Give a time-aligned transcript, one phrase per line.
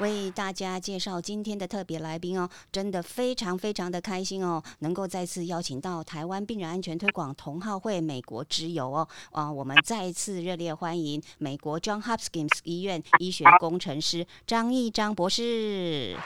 [0.00, 16.16] 为大家介绍今天的特别来宾哦，真的非常非常的开心哦，能够再次邀请到台湾病人安全推广同好会美国之友哦，啊，我们再次热烈欢迎美国 John Hopkins 医院医学工程师张义章博士。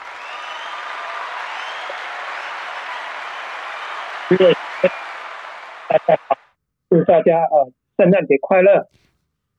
[5.87, 6.37] 大家好，
[6.89, 8.89] 祝大家啊，圣诞节快乐！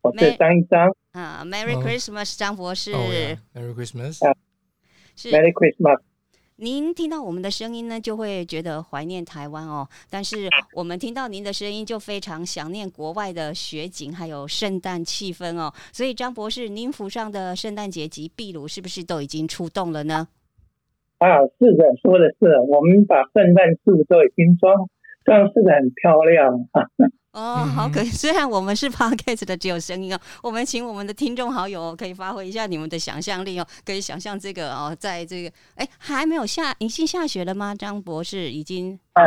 [0.03, 4.19] 我是张一张啊，Merry Christmas，张博士，Merry Christmas，
[5.15, 6.01] 是 Merry Christmas。
[6.57, 9.89] 您听到我们的声音呢，就会觉得怀念台湾哦。
[10.11, 15.73] 但是我们听到您的声音，就非常想念国外的雪景，还有圣诞气氛哦。
[15.93, 20.27] 所以张博士，您府上的圣诞节及壁炉是不是都已经出动了呢？
[21.19, 24.89] 啊，是的，说的是，我们把圣诞树都已经装
[25.25, 26.83] 装饰的很漂亮啊。
[27.33, 30.21] 哦，好可 虽然我们是 podcast 的，只有声音哦。
[30.43, 37.75] 我们请我们的听众好友可以发挥一下你们的想象力哦，可以想象这个哦，在这个哎还没有下，已经下雪了吗？
[37.75, 39.23] 张博士已经呃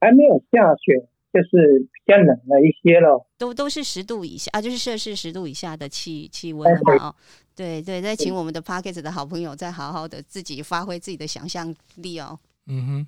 [0.00, 3.26] 还没有下雪，就是比较冷了一些了。
[3.38, 7.14] 都都是十度以下啊，就是摄氏十度以下的气气温了嘛哦。
[7.56, 12.38] 对对，再请我们的 podcast 的好朋友再好好的自己发挥自己的想象力哦。
[12.66, 13.06] 嗯哼。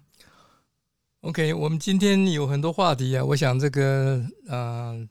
[1.25, 5.09] OK，我们今天有很多话题啊，我想这个呃，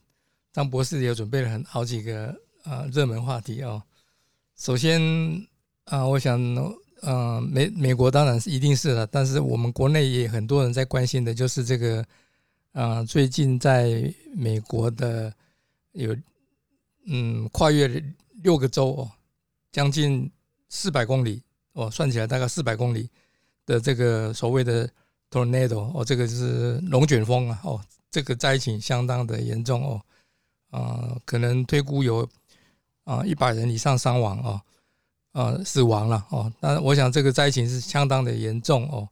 [0.52, 3.81] 张博士也准备了很好几个呃热门话题哦。
[4.56, 5.02] 首先
[5.86, 6.39] 啊，我想
[7.02, 12.06] 呃美美国当然是一定是了，但是我们国内也很多人在关心的就是这个
[12.74, 15.34] 啊，最近在美国的
[15.94, 16.16] 有
[17.07, 17.88] 嗯跨越
[18.44, 19.12] 六个州哦，
[19.72, 20.31] 将近
[20.69, 21.41] 四百公里
[21.72, 23.09] 哦，算起来大概四百公里
[23.66, 24.88] 的这个所谓的。
[25.33, 27.59] Tornado 哦，这个是龙卷风啊！
[27.63, 30.01] 哦，这个灾情相当的严重哦，
[30.69, 32.29] 啊，可能推估有
[33.03, 34.61] 啊一百人以上伤亡哦，
[35.31, 36.53] 呃，死亡了哦。
[36.59, 39.09] 那我想这个灾情是相当的严重哦。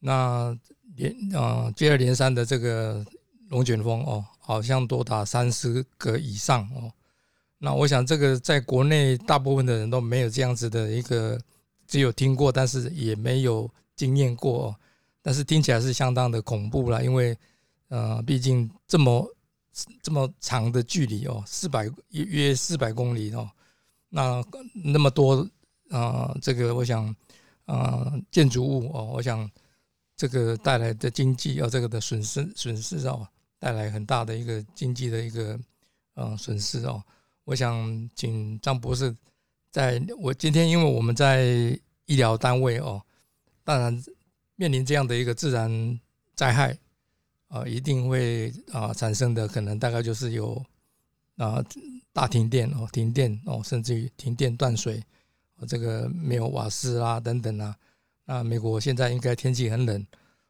[0.00, 0.54] 那
[0.96, 3.02] 连啊接二连三的这个
[3.48, 6.92] 龙卷风哦，好像多达三十个以上哦。
[7.56, 11.40] 那我想这个在国内大部分的人都没有这样子的一个，
[11.86, 14.76] 只有听过，但是也没有经验过哦。
[15.26, 17.34] 但是听起来是相当的恐怖了，因为，
[17.88, 19.26] 呃，毕竟这么
[20.02, 23.50] 这么长的距离哦，四百约四百公里哦，
[24.10, 25.48] 那那么多
[25.88, 27.16] 啊，这个我想
[27.64, 29.50] 啊，建筑物哦，我想
[30.14, 33.26] 这个带来的经济哦，这个的损失损失哦，
[33.58, 35.58] 带来很大的一个经济的一个
[36.16, 37.02] 呃损失哦，
[37.44, 39.16] 我想请张博士，
[39.70, 41.46] 在我今天因为我们在
[42.04, 43.02] 医疗单位哦，
[43.64, 44.04] 当然。
[44.56, 45.98] 面临这样的一个自然
[46.36, 46.78] 灾害，
[47.48, 50.64] 啊，一定会啊产生的可能大概就是有
[51.36, 51.64] 啊
[52.12, 55.02] 大停电哦，停电哦，甚至于停电断水，
[55.66, 57.76] 这个没有瓦斯啦等等啊。
[58.26, 60.06] 那美国现在应该天气很冷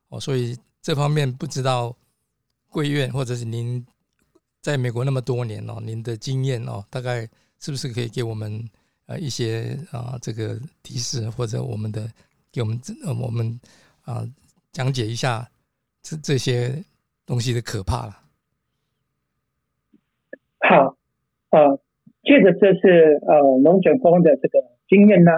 [0.09, 1.97] 哦，所以这方面不知道
[2.69, 3.84] 贵院或者是您
[4.60, 7.26] 在美国那么多年哦，您的经验哦，大概
[7.59, 8.69] 是不是可以给我们
[9.06, 12.12] 呃一些啊这个提示，或者我们的
[12.53, 13.59] 给我们呃我们。
[14.04, 14.22] 啊，
[14.70, 15.48] 讲解一下
[16.03, 16.84] 这这些
[17.26, 18.20] 东西的可怕了。
[20.60, 20.97] 好，
[21.50, 21.81] 呃，
[22.22, 22.88] 借着这次
[23.26, 25.31] 呃龙卷风的这个经验呢，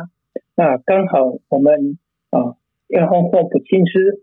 [0.56, 1.98] 那刚好我们
[2.30, 2.56] 啊，
[2.88, 4.22] 燕峰霍普金斯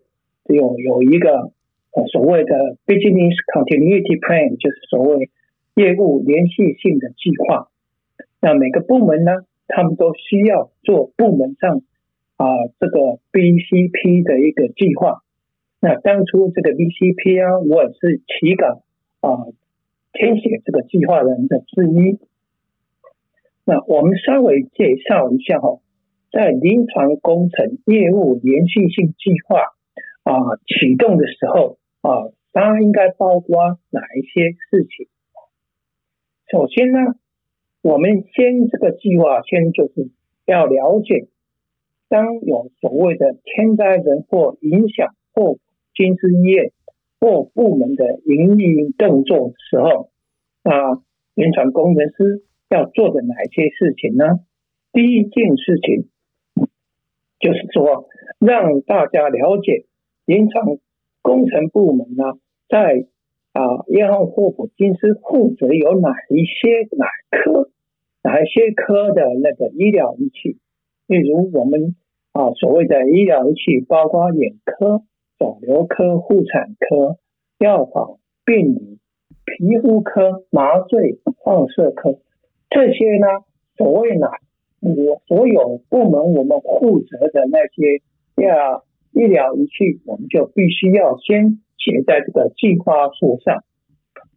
[0.53, 1.53] 有有一个
[1.91, 5.29] 呃所谓的 business continuity plan，就是所谓
[5.75, 7.69] 业务连续性的计划。
[8.41, 11.81] 那每个部门呢，他们都需要做部门上。
[12.43, 12.99] 啊，这个
[13.31, 15.23] BCP 的一个计划，
[15.79, 18.83] 那当初这个 BCP 啊，我也是起稿
[19.21, 19.47] 啊，
[20.11, 22.19] 填写这个计划人的之一。
[23.63, 25.79] 那我们稍微介绍一下哈，
[26.33, 29.61] 在临床工程业务连续性计划
[30.23, 30.35] 啊
[30.67, 35.07] 启动的时候啊，它应该包括哪一些事情？
[36.51, 36.99] 首先呢，
[37.81, 40.11] 我们先这个计划先就是
[40.45, 41.29] 要了解。
[42.13, 45.57] 当有所谓的天灾人祸影响或
[45.95, 46.71] 军事业
[47.19, 50.11] 或部门的营运动作的时候，
[50.61, 51.01] 啊，
[51.33, 54.25] 临床工程师要做的哪些事情呢？
[54.91, 56.07] 第一件事情
[57.39, 58.07] 就是说，
[58.37, 59.87] 让大家了解
[60.27, 60.77] 临床
[61.23, 62.37] 工程部门呢，
[62.69, 63.07] 在
[63.53, 67.71] 啊，约翰霍普金斯负责有哪一些哪科
[68.21, 70.59] 哪些科的那个医疗仪器？
[71.07, 71.95] 例如我们
[72.33, 75.01] 啊所谓的医疗仪器，包括眼科、
[75.39, 77.17] 肿瘤科、妇产科、
[77.57, 78.99] 药房、病理、
[79.45, 82.19] 皮肤科、麻醉、放射科
[82.69, 83.27] 这些呢？
[83.77, 84.29] 所谓哪
[84.81, 88.03] 我所有部门我们负责的那些
[88.35, 88.83] 要
[89.13, 91.59] 医疗仪器，我们就必须要先。
[91.83, 93.61] 写在这个计划书上，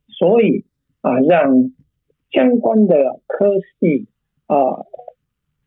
[0.09, 0.65] 所以
[1.01, 1.71] 啊，让
[2.33, 4.09] 相关的科系
[4.47, 4.83] 啊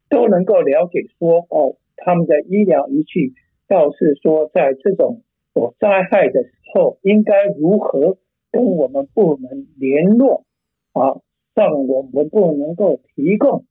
[0.09, 3.33] 都能够了解说，哦，他们的医疗仪器，
[3.67, 5.23] 倒是说在这种
[5.53, 8.17] 有灾害的时候，应该如何
[8.51, 10.45] 跟我们部门联络
[10.93, 11.21] 啊，
[11.53, 13.65] 让我们部门能够提供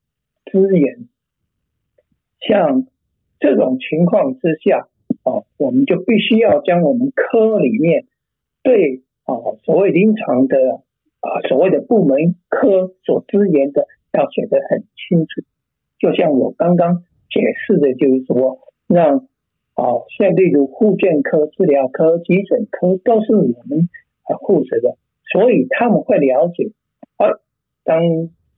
[0.50, 1.08] 资源。
[2.40, 2.86] 像
[3.40, 4.88] 这种情况之下。
[5.24, 8.06] 啊，我们就必须要将我们科里面
[8.62, 9.34] 对啊
[9.64, 10.56] 所谓临床的
[11.20, 15.42] 啊所谓的部门科所支援的要写得很清楚。
[15.98, 19.28] 就像我刚刚解释的，就是说让
[19.75, 19.84] 啊
[20.19, 23.88] 像例如护健科、治疗科、急诊科都是我们
[24.25, 24.96] 啊负责的，
[25.32, 26.72] 所以他们会了解。
[27.16, 27.40] 而
[27.84, 28.02] 当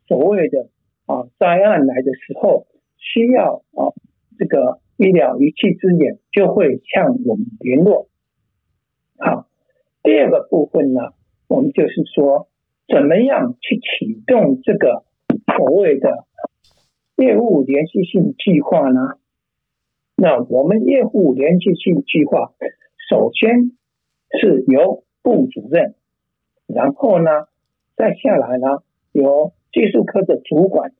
[0.06, 0.68] 所谓的
[1.06, 3.92] 啊灾案来的时候，需要啊
[4.38, 4.80] 这个。
[5.00, 8.10] 医疗仪器资源就会向我们联络。
[9.16, 9.46] 好，
[10.02, 11.14] 第二个部分呢，
[11.48, 12.48] 我们就是说，
[12.86, 15.04] 怎么样去启动这个
[15.56, 16.26] 所谓的
[17.20, 19.18] 业务连续性计划呢？
[20.16, 22.54] 那我们业务连续性计划，
[23.10, 23.72] 首先
[24.40, 25.94] 是由部主任，
[26.66, 27.30] 然后呢，
[27.94, 28.82] 再下来呢，
[29.12, 30.92] 由技术科的主管，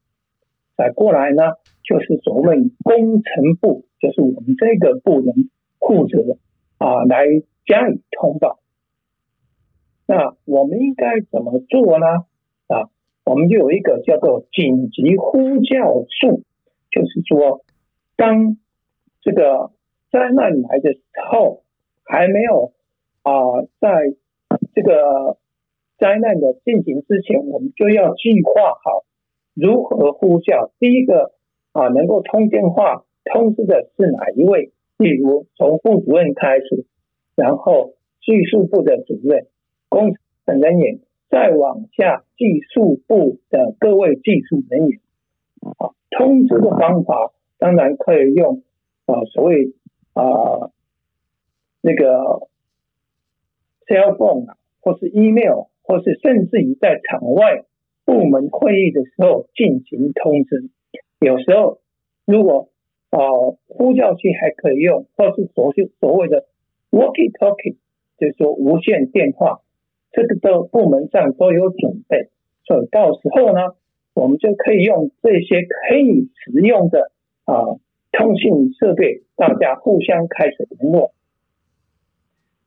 [0.77, 1.43] 再过来呢，
[1.83, 3.87] 就是所谓工程部。
[3.99, 6.37] 就是我们这个部门负责
[6.77, 7.25] 啊，来
[7.65, 8.61] 加以通报。
[10.07, 12.07] 那我们应该怎么做呢？
[12.67, 12.91] 啊，
[13.25, 16.43] 我们就有一个叫做紧急呼叫术，
[16.91, 17.65] 就是说，
[18.17, 18.57] 当
[19.23, 19.71] 这个
[20.11, 21.01] 灾难来的时
[21.31, 21.63] 候，
[22.05, 22.73] 还没有
[23.23, 24.15] 啊，在
[24.75, 25.39] 这个
[25.99, 29.05] 灾难的进行之前，我们就要计划好
[29.55, 30.73] 如何呼叫。
[30.79, 31.33] 第一个
[31.73, 33.05] 啊，能够通电话。
[33.23, 34.73] 通知的是哪一位？
[34.97, 36.87] 例如从副主任开始，
[37.37, 37.93] 然后
[38.23, 39.47] 技术部的主任、
[39.91, 40.15] 工
[40.47, 41.01] 程人员，
[41.31, 45.01] 再往下技术部的各位技术人员。
[45.61, 48.63] 啊，通知的方法当然可以用
[49.07, 49.75] 啊，所谓
[50.15, 50.71] 啊
[51.83, 52.49] 那个
[53.87, 57.65] cell phone 或是 email，或是甚至于在场外
[58.05, 60.71] 部门会议的时候进行通知。
[61.21, 61.81] 有时候
[62.25, 62.71] 如果
[63.11, 63.19] 啊，
[63.67, 66.47] 呼叫器还可以用，或是所谓所谓的
[66.91, 67.77] walkie-talkie，
[68.19, 69.61] 就是说无线电话，
[70.13, 72.31] 这个的部门上都有准备，
[72.65, 73.77] 所以到时候呢，
[74.15, 77.11] 我们就可以用这些可以使用的
[77.45, 77.79] 啊
[78.13, 81.13] 通信设备，大家互相开始联络。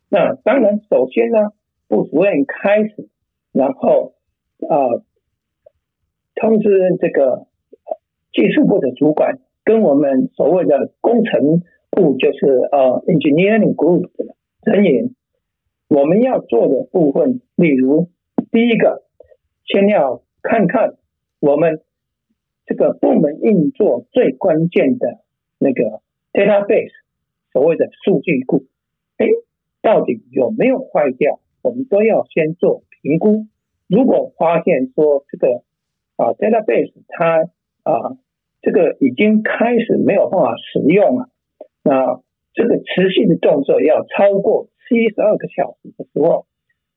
[0.09, 1.51] 那当然，首先呢，
[1.87, 3.09] 部主任开始，
[3.51, 4.13] 然后
[4.69, 5.03] 啊
[6.35, 6.69] 通知
[6.99, 7.47] 这个
[8.31, 9.39] 技术部的主管。
[9.65, 14.35] 跟我们所谓的工程部，就是呃 engineering group 的
[14.69, 15.15] 人员，
[15.93, 18.09] 我们要做的部分，例如
[18.51, 19.03] 第一个，
[19.63, 20.95] 先要看看
[21.39, 21.83] 我们
[22.65, 25.19] 这个部门运作最关键的
[25.59, 26.89] 那个 database，
[27.51, 28.65] 所谓的数据库，
[29.17, 29.27] 哎，
[29.83, 31.39] 到底有没有坏掉？
[31.61, 33.45] 我们都要先做评估。
[33.87, 35.63] 如果发现说这个
[36.15, 37.49] 啊 database 它
[37.83, 38.17] 啊。
[38.65, 41.27] 这个已经开始没有办法使用了，
[41.83, 42.21] 那
[42.53, 46.45] 这个持续的动作要超过七十二个小时的时候，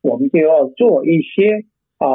[0.02, 1.64] 我们就要做一些
[1.99, 2.09] 啊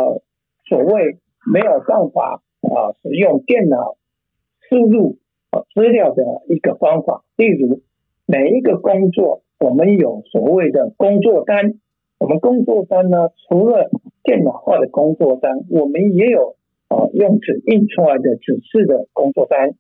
[0.68, 1.18] 所谓
[1.52, 3.98] 没有办法啊使用电脑
[4.70, 5.18] 输入
[5.50, 7.24] 啊资料的一个方法。
[7.36, 7.82] 例如，
[8.26, 11.76] 每一个工作我们有所谓的工作单，
[12.20, 13.90] 我们工作单呢除了
[14.24, 16.56] 电脑化的工作单，我们也有。
[16.92, 19.76] 啊，用纸印出来的指示的工作单，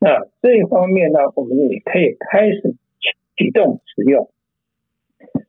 [0.00, 2.74] 那这一方面呢，我们也可以开始
[3.36, 4.28] 启动使用。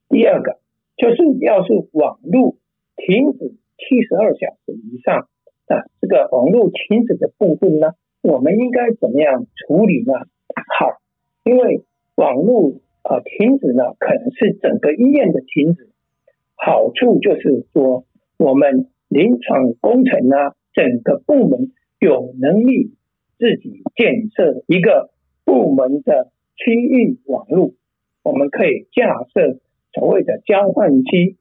[0.10, 0.60] 第二个
[0.98, 2.58] 就是，要是网络
[2.98, 5.30] 停止七十二小时以上
[5.68, 10.14] 啊，这个网络停止的部分呢，我们应该怎么样处理呢？
[10.80, 11.00] 好，
[11.44, 11.86] 因为
[12.16, 15.90] 网络啊停止呢，可能是整个医院的停止。
[16.56, 18.06] 好处就是说，
[18.38, 20.36] 我们临床工程呢。
[20.72, 22.94] 整个部门有能力
[23.38, 25.10] 自己建设一个
[25.44, 27.74] 部门的区域网络，
[28.24, 29.60] 我们可以架设
[29.94, 31.38] 所谓的交换机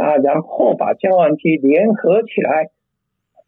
[0.00, 2.70] 啊，然后把交换机联合起来，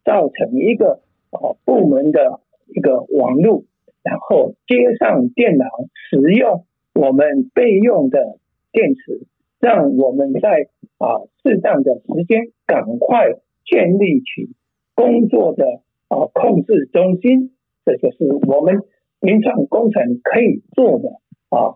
[0.03, 3.63] 造成一个啊部门的一个网络，
[4.03, 5.65] 然后接上电脑，
[6.09, 8.37] 使用我们备用的
[8.71, 9.25] 电池，
[9.59, 13.31] 让我们在啊适当的时间赶快
[13.65, 14.53] 建立起
[14.93, 15.65] 工作的
[16.07, 18.83] 啊控制中心，这就是我们
[19.19, 21.09] 民创工程可以做的
[21.49, 21.75] 啊。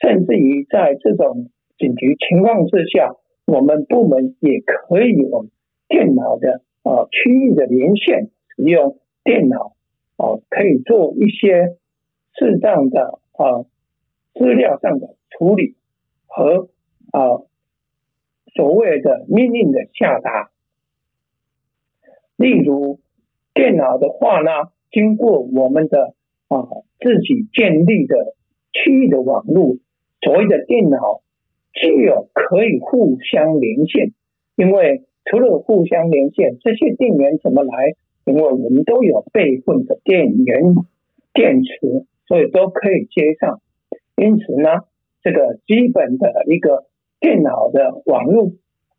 [0.00, 1.50] 甚至于在这种
[1.80, 5.48] 紧急情况之下，我们部门也可以用
[5.88, 9.74] 电脑的啊区域的连线，使用电脑
[10.16, 11.78] 啊可以做一些
[12.34, 13.62] 适当的啊
[14.34, 15.74] 资料上的处理
[16.26, 16.68] 和
[17.12, 17.40] 啊
[18.54, 20.50] 所谓的命令的下达。
[22.36, 23.00] 例如
[23.54, 24.50] 电脑的话呢，
[24.90, 26.14] 经过我们的
[26.48, 26.68] 啊
[27.00, 28.34] 自己建立的
[28.70, 29.76] 区域的网络。
[30.22, 31.22] 所谓的电脑
[31.72, 34.12] 具有可以互相连线，
[34.56, 37.94] 因为除了互相连线，这些电源怎么来？
[38.24, 40.74] 因为我们都有备份的电源
[41.32, 43.60] 电池，所以都可以接上。
[44.16, 44.84] 因此呢，
[45.22, 46.86] 这个基本的一个
[47.20, 48.52] 电脑的网络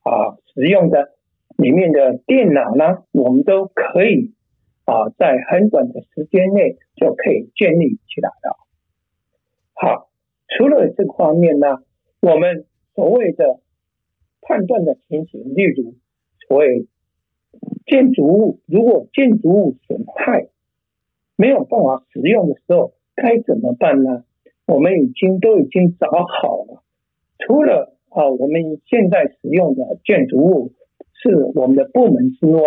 [0.03, 1.09] 啊，使用的
[1.57, 4.33] 里面的电脑呢，我们都可以
[4.85, 8.57] 啊，在很短的时间内就可以建立起来了。
[9.73, 10.07] 好。
[10.53, 11.77] 除了这方面呢，
[12.21, 13.59] 我们所谓的
[14.41, 15.95] 判断的情形，例如
[16.47, 16.87] 所谓
[17.85, 20.47] 建筑物，如果建筑物损害
[21.35, 24.23] 没有办法使用的时候，该怎么办呢？
[24.67, 26.83] 我们已经都已经找好了。
[27.39, 30.73] 除了啊，我们现在使用的建筑物
[31.13, 32.61] 是我们的部门之外，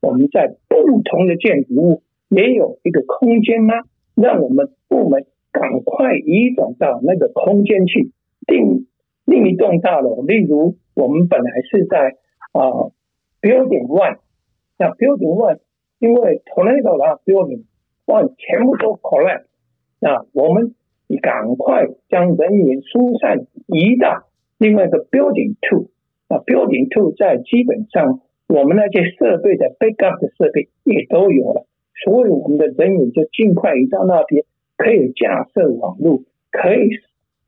[0.00, 3.72] 我们在不同的建筑物也有一个空间呢，
[4.14, 5.26] 让我们部门。
[5.50, 8.12] 赶快移转到那个空间去，
[8.46, 8.86] 定
[9.28, 10.22] 另一栋大楼。
[10.22, 12.16] 例如，我们本来是在
[12.52, 12.88] 啊
[13.42, 14.18] Building One，
[14.78, 15.58] 那 Building One
[15.98, 17.64] 因为 Tornado 啦，Building
[18.06, 19.44] One 全部都 collapse，
[20.00, 20.74] 那我们
[21.20, 24.24] 赶快将人员疏散移到
[24.56, 25.90] 另外一个 Building Two，
[26.28, 31.66] 啊 Building Two 在基本上我们那些设备的 backup 的设备也都有了，
[32.02, 34.44] 所以我们的人员就尽快移到那边。
[34.78, 36.88] 可以架设网络，可以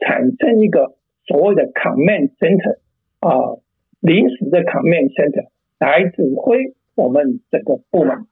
[0.00, 0.96] 产生一个
[1.27, 2.79] 所谓的 command center
[3.21, 3.61] 啊，
[4.00, 5.49] 临时的 command center
[5.79, 8.27] 来指挥我们整个部门。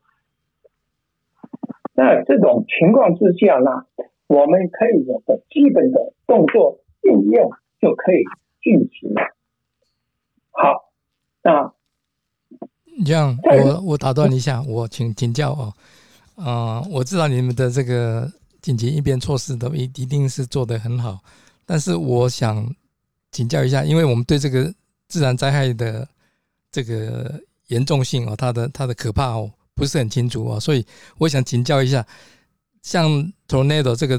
[1.95, 3.87] 那这种情况之下呢，
[4.27, 8.23] 我们可以有个基本的动作应用就可以
[8.63, 9.23] 进行了。
[10.51, 10.91] 好，
[11.43, 11.73] 那
[13.05, 15.73] 这样我我打断一下，我请请教哦，
[16.37, 18.31] 啊，我知道你们的这个。
[18.61, 21.21] 紧急应变措施都一一定是做得很好，
[21.69, 22.67] 但是我想
[23.31, 24.73] 请教一下，因为我们对这个
[25.07, 26.09] 自然灾害的
[26.73, 30.83] 这个严重性哦，它的它的可怕哦，不是很清楚哦，所以
[31.19, 32.03] 我想请教一下，
[32.81, 34.19] 像 tornado 这个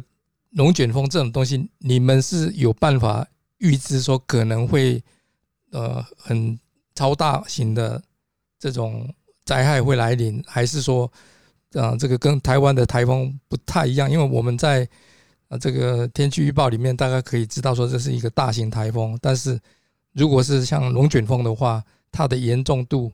[0.52, 3.28] 龙卷风这种东西，你们是有办法
[3.58, 5.04] 预知说可能会
[5.72, 6.60] 呃很
[6.94, 8.00] 超大型的
[8.60, 9.12] 这种
[9.44, 11.12] 灾害会来临，还是说？
[11.74, 14.90] 啊，这个跟台湾的台风不太一样，因为我们在
[15.50, 19.60] 啊这个天气预报里面大概可以知道说这是一个大型台风，但是
[20.14, 23.12] 如果是像龙卷风的话，它的严重度，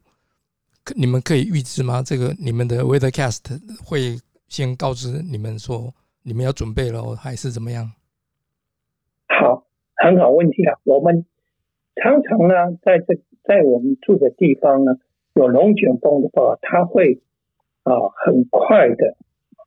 [0.96, 2.04] 你们可以预知吗？
[2.04, 3.42] 这个你们的 weathercast
[3.84, 7.92] 会先告知你们说你们要准备了，还是怎么样？
[9.27, 9.65] 好，
[9.96, 10.77] 很好问题啊。
[10.84, 11.25] 我们
[11.96, 14.94] 常常呢，在这在我们住的地方呢，
[15.34, 17.22] 有龙卷风的话，它会。
[17.86, 17.94] 啊，
[18.25, 19.15] 很快的，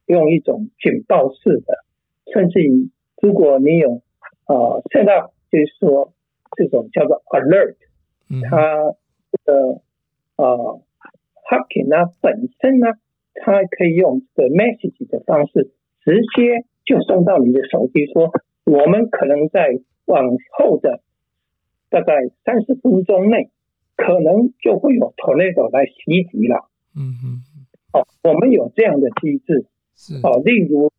[0.07, 1.85] 用一种警报式的，
[2.33, 4.03] 甚至于，如果你有
[4.47, 6.13] 啊，set up，就是说
[6.57, 7.77] 这种叫做 alert，
[8.49, 8.95] 它
[9.45, 9.83] 的
[10.37, 10.81] 呃
[11.45, 12.95] h a c k i n g 呢本身呢，
[13.35, 15.73] 它可以用这个 message 的方式，
[16.05, 18.33] 直接就送到你的手机，说
[18.65, 20.25] 我们可能在往
[20.57, 21.01] 后的
[21.91, 23.51] 大概三十分钟内，
[23.97, 26.69] 可能就会有 tornado 来袭击了。
[26.97, 27.43] 嗯嗯。
[27.91, 29.65] 哦，我们有这样的机制，
[30.23, 30.93] 哦，例如，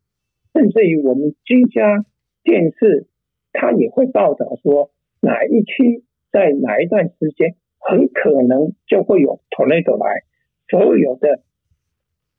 [0.60, 2.04] 甚至于我们居家
[2.44, 3.08] 电视，
[3.54, 10.24] 它也会报道说哪一区在哪一段时间很可能就会有 tornado 来，
[10.68, 11.40] 所有的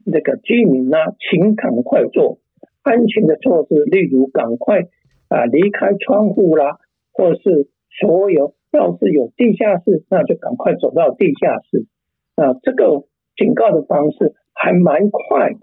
[0.04, 2.40] 那个居民呢，请赶快做
[2.82, 4.82] 安全的措施，例如赶快
[5.28, 6.76] 啊离开窗户啦，
[7.12, 11.86] 或是所有要是有地下室，那就赶快走到地下室
[12.34, 14.34] 啊，这个警告的方式。
[14.62, 15.60] 还蛮快的，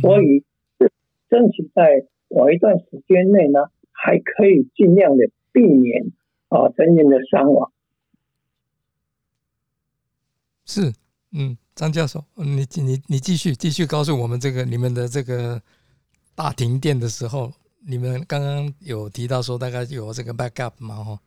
[0.00, 0.44] 所以
[1.30, 6.12] 争取在某一段时间内呢，还可以尽量的避免
[6.48, 7.72] 啊人员的伤亡。
[10.66, 10.92] 是，
[11.32, 15.60] 嗯，张教授，你你你继续继续告诉我们这个你们的这个
[16.34, 17.52] 大停电的时候，
[17.86, 21.02] 你们刚刚有提到说大概有这个 backup 嘛？
[21.02, 21.20] 哈，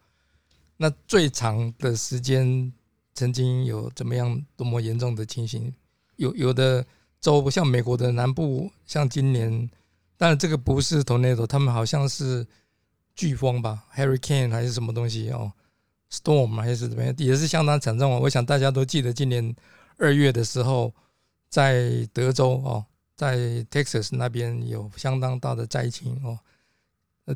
[0.78, 2.72] 那最长的时间
[3.14, 5.74] 曾经有怎么样多么严重的情形？
[6.16, 6.86] 有有的
[7.20, 9.70] 州像美国的南部，像今年，
[10.24, 12.48] 当然这个不是 tornado，他们好像是
[13.14, 15.52] 飓风吧，hurricane 还是什么东西哦。
[16.10, 18.18] storm 还是怎么样，也是相当惨重啊！
[18.18, 19.54] 我想大家都记得，今年
[19.98, 20.94] 二月的时候，
[21.50, 22.86] 在德州哦，
[23.18, 23.36] 在
[23.70, 26.40] Texas 那边有相当大的灾情哦。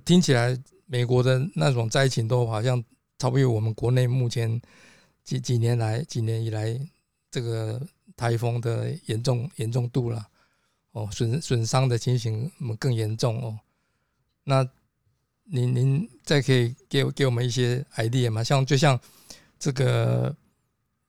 [0.06, 2.82] 听起来美国的那种灾情都好像
[3.20, 4.62] 超越我们国内目前
[5.26, 6.80] 几几年来几年以来
[7.30, 10.26] 这个台风的严重严重度了
[10.98, 12.50] 哦，损损伤的情形
[12.80, 13.60] 更严重哦。
[14.44, 14.68] 那
[15.44, 18.44] 您您再可以给给我们一些 idea 吗？
[18.44, 19.00] 像就像
[19.60, 20.36] 这个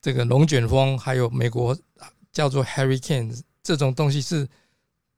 [0.02, 1.75] 这个龙卷风，还有美国
[2.30, 4.47] 叫做 hurricane 这种东西，是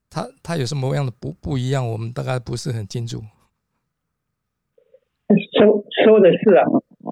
[0.09, 1.87] 它它有什么样的不不一样？
[1.87, 3.21] 我们大概不是很清楚。
[5.59, 6.65] 说说的是啊，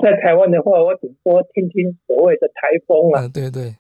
[0.03, 2.55] 在台湾的话，我顶多听听所谓的台
[2.87, 3.77] 风啊，对对，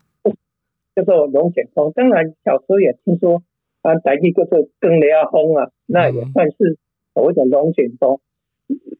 [0.94, 1.92] 叫做龙卷风。
[1.92, 3.42] 当然小时候也听说
[3.88, 6.78] 啊，台地叫做更雷亚风啊，那也算是。
[7.14, 8.20] 所谓的龙卷风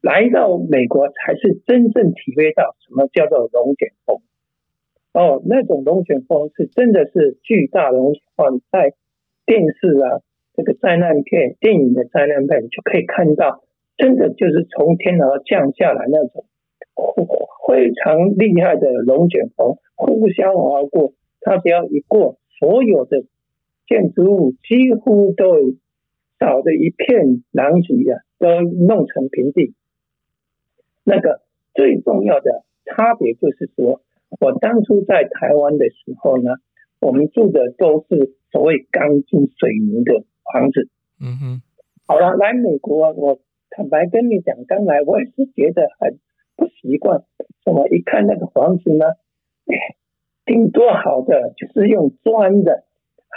[0.02, 4.16] 来到美国，才是真正体会到什么叫做龙卷风。
[5.12, 8.94] 哦，那种龙卷风是真的是巨大的龙卷风，在
[9.46, 10.18] 电视啊
[10.56, 13.62] 这个灾难片、电影的灾难片就可以看到，
[13.96, 16.44] 真的就是从天而降下来那种
[17.68, 21.12] 非常厉害的龙卷风，呼啸而过。
[21.40, 23.22] 它只要一过，所有的
[23.88, 25.74] 建筑物几乎都。
[26.40, 29.74] 少的一片狼藉啊，都弄成平地。
[31.02, 31.40] 那个
[31.74, 34.02] 最重要的差别就是说，
[34.38, 36.52] 我当初在台湾的时候呢，
[37.00, 40.88] 我们住的都是所谓钢筋水泥的房子。
[41.20, 41.62] 嗯哼。
[42.06, 46.20] 好了，来美国，我坦白跟你讲，刚来我也是觉得很
[46.54, 47.24] 不习惯。
[47.66, 49.06] 我一看那个房子呢，
[50.46, 52.84] 顶多好的就是用砖的。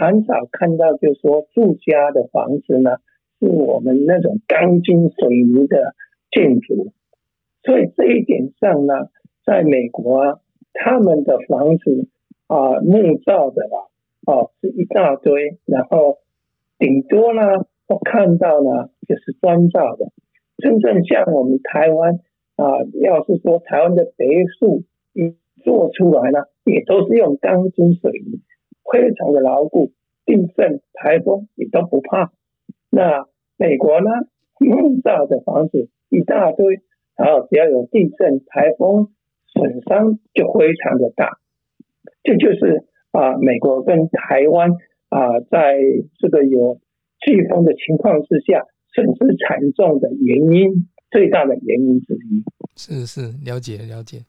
[0.01, 2.97] 很少看到，就是说住家的房子呢，
[3.39, 5.93] 是我们那种钢筋水泥的
[6.31, 6.91] 建筑，
[7.63, 9.09] 所以这一点上呢，
[9.45, 10.39] 在美国啊，
[10.73, 12.07] 他们的房子
[12.47, 13.87] 啊木造的啦，
[14.25, 16.17] 哦是一大堆，然后
[16.79, 17.41] 顶多呢，
[17.87, 20.11] 我看到呢就是砖造的，
[20.57, 22.15] 真正像我们台湾
[22.55, 24.83] 啊，要是说台湾的别墅
[25.13, 28.41] 一做出来呢，也都是用钢筋水泥。
[28.91, 29.93] 非常的牢固，
[30.25, 32.32] 地震、台风你都不怕。
[32.89, 33.27] 那
[33.58, 34.10] 美国呢？
[34.62, 36.82] 木造的房子一大堆，
[37.15, 39.10] 然后只要有地震、台风，
[39.47, 41.39] 损伤就非常的大。
[42.21, 44.69] 这就是啊，美国跟台湾
[45.10, 45.80] 啊，在
[46.19, 46.80] 这个有
[47.25, 52.43] 飓风的情况之下，损失惨重的原因，最大的原因之一。
[52.75, 54.19] 是是，了解了解。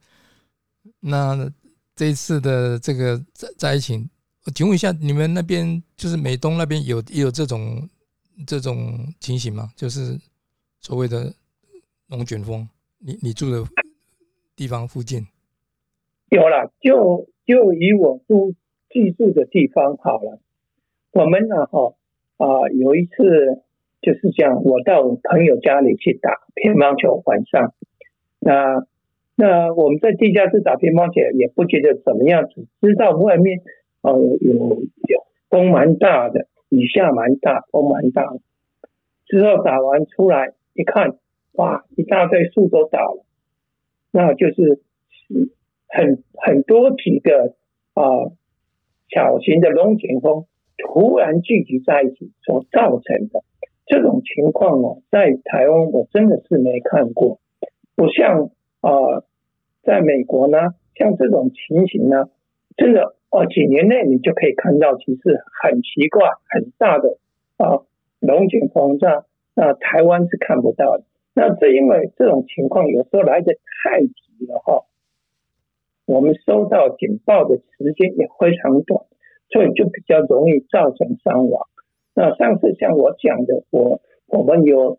[1.00, 1.36] 那
[1.94, 4.08] 这次的这个灾灾情。
[4.44, 7.88] 我请问一下，你们那边就是美东那边有也有这种
[8.44, 9.70] 这种情形吗？
[9.76, 10.18] 就是
[10.80, 11.32] 所谓的
[12.08, 13.62] 龙卷风，你你住的
[14.56, 15.24] 地方附近
[16.28, 18.52] 有了，就就以我住
[18.90, 20.40] 居住的地方好了。
[21.12, 21.94] 我们呢，哈
[22.38, 23.62] 啊，有一次
[24.00, 27.72] 就是讲，我到朋友家里去打乒乓球，晚上
[28.40, 28.84] 那
[29.36, 33.60] 那我们在地下室打乒乓球也不觉得怎么样，只知道外面。
[34.02, 38.34] 哦，有有风蛮大的，雨下蛮大，风蛮大。
[39.26, 41.16] 之后打完出来一看，
[41.52, 43.24] 哇，一大堆树都倒了，
[44.10, 44.82] 那就是
[45.86, 47.54] 很很多几个
[47.94, 48.32] 啊
[49.08, 53.44] 小型的龙卷风突然聚集在一起所造成的
[53.86, 57.38] 这种情况哦，在台湾我真的是没看过，
[57.94, 59.22] 不像啊，
[59.84, 60.58] 在美国呢，
[60.96, 62.28] 像这种情形呢，
[62.76, 63.14] 真的。
[63.32, 67.16] 哦，几年内你就可以看到，其实很奇怪、很大的
[67.56, 67.80] 啊
[68.20, 71.04] 龙卷风，在那台湾是看不到的。
[71.32, 74.84] 那这因为这种情况有时候来的太急了哈，
[76.04, 79.06] 我们收到警报的时间也非常短，
[79.48, 81.66] 所以就比较容易造成伤亡。
[82.14, 84.98] 那上次像我讲的，我我们有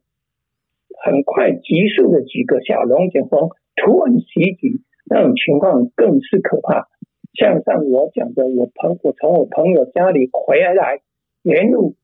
[1.05, 6.89] 很快急速的几个小龙卷风突然袭击，那种情况更是可怕。
[7.33, 11.01] 像上我讲的，我朋我从我朋友家里回来，
[11.41, 11.95] 沿路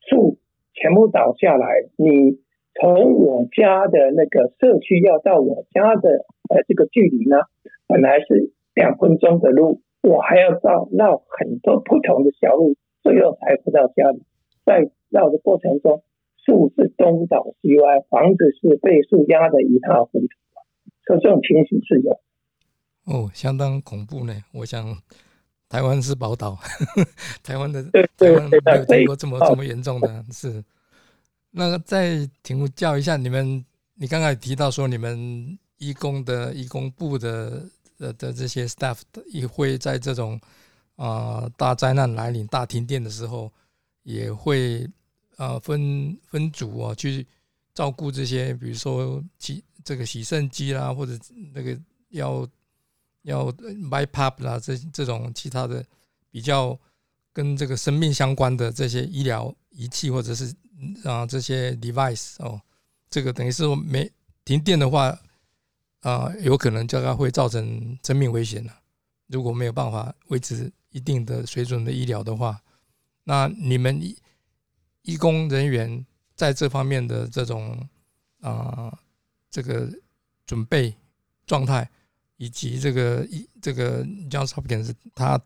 [0.00, 0.38] 树
[0.74, 2.38] 全部倒下来，你
[2.78, 7.38] 从我家的那个社区要到我家的呃这个距离呢，
[7.88, 14.22] 本来是两分钟的路，我还要绕绕很多不同的小路，最后才回到家里。
[14.64, 16.02] 在绕的过程中，
[16.36, 20.28] 树是东倒西歪，房子是被树压得一塌糊涂，
[21.06, 22.20] 所以这种情形是有。
[23.06, 24.44] 哦，相当恐怖呢。
[24.52, 24.96] 我想
[25.68, 26.56] 台湾是宝岛，
[27.42, 27.82] 台湾的
[28.16, 30.62] 台湾没有见过这么这么严重的是。
[31.50, 33.64] 那再请教一下你们，
[33.94, 37.64] 你刚才提到说你们义工的义工部的
[37.96, 40.38] 的的这些 staff 也会在这种
[40.96, 43.50] 啊大灾难来临、大停电的时候，
[44.02, 44.86] 也会
[45.36, 47.26] 啊分分组啊去
[47.72, 51.12] 照顾这些，比如说洗这个洗肾机啦，或者
[51.54, 51.78] 那个
[52.10, 52.46] 要
[53.26, 55.84] 要 buy pap 啦，这这种其他的
[56.30, 56.78] 比较
[57.32, 60.54] 跟这个生命相关的这些医疗仪器或者是。
[61.04, 62.60] 啊，这些 device 哦，
[63.08, 64.12] 这个等于是没
[64.44, 65.18] 停电的话，
[66.00, 68.70] 啊，有可能这个会造成生命危险的。
[69.28, 72.60] 如果没有办法维持一定的水准的医疗的话，
[73.24, 73.98] 那你们
[75.00, 77.88] 医工人员在这方面的这种
[78.42, 78.92] 啊，
[79.50, 79.90] 这个
[80.44, 80.94] 准备
[81.46, 81.90] 状态，
[82.36, 85.40] 以及这个一这个 John Hopkins 他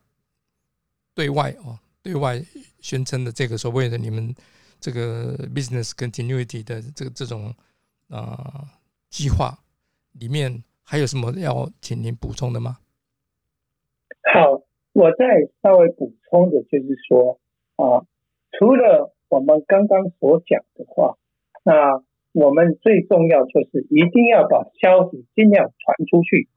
[1.15, 2.43] 对外哦，对外
[2.81, 4.35] 宣称的这个所谓的你们。
[4.83, 7.55] 这个 business continuity 的这个这种
[8.09, 8.65] 啊
[9.11, 9.59] 计划
[10.13, 12.79] 里面还有什么要请您补充的吗？
[14.33, 14.63] 好，
[14.95, 17.39] 我再稍微补充的就是说
[17.77, 18.07] 啊，
[18.53, 21.19] 除了我们刚刚所讲的话，
[21.63, 26.49] 那我们最重要就是一定要把消息尽量传出去，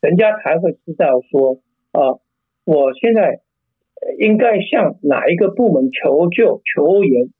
[0.00, 1.60] 人家才会知道说
[1.92, 2.20] 啊，
[2.64, 3.40] 我现在
[4.18, 7.30] 应该向哪一个部门求救求援。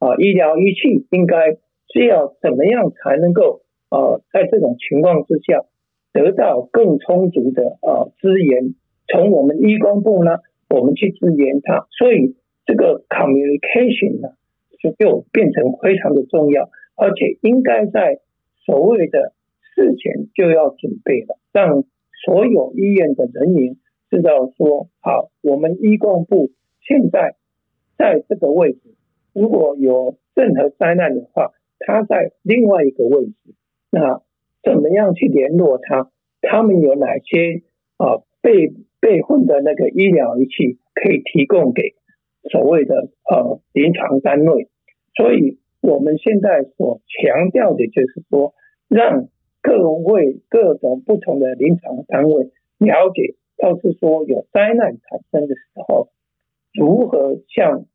[0.00, 1.52] 啊，医疗仪器应该
[1.92, 5.66] 是要怎么样才能够啊，在这种情况之下
[6.10, 8.74] 得到更充足的啊资源？
[9.08, 10.38] 从我们医工部呢，
[10.70, 14.30] 我们去支援他，所以这个 communication 呢，
[14.78, 18.20] 就就变成非常的重要，而且应该在
[18.64, 19.34] 所谓的
[19.74, 21.84] 事前就要准备了，让
[22.24, 23.76] 所有医院的人员
[24.10, 27.36] 知道说，好，我们医工部现在
[27.96, 28.80] 在这个位置。
[29.32, 33.54] 如果有任何灾难的话，他在另外一个位置，
[33.90, 34.20] 那
[34.62, 36.10] 怎么样去联络他？
[36.42, 37.62] 他们有哪些
[37.96, 38.68] 啊备
[39.00, 41.94] 备份的那个医疗仪器可以提供给
[42.50, 44.68] 所谓的呃临床单位？
[45.14, 48.52] 所以我们现在所强调的就是说，
[48.88, 49.28] 让
[49.62, 56.08] 各位各种不同的临床单位了解，要是说有灾难产生的时候，
[56.72, 57.86] 如何向。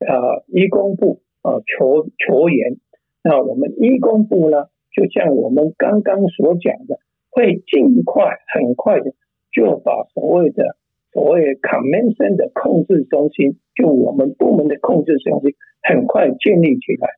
[0.00, 2.76] 呃，医工部啊，求求援。
[3.22, 6.98] 那我们医工部呢，就像我们刚刚所讲的，
[7.30, 9.14] 会尽快、很快的
[9.50, 10.76] 就把所谓的
[11.12, 17.08] 所谓 command 的控制中心，就我们部门的控制中心，很快建立起来。